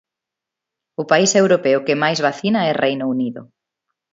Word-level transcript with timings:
O 1.01 1.03
país 1.11 1.31
europeo 1.41 1.83
que 1.85 1.99
máis 2.03 2.19
vacina 2.27 2.59
é 2.69 2.71
Reino 2.83 3.05
Unido. 3.15 3.41